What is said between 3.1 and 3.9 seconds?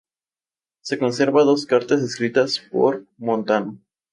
Montano.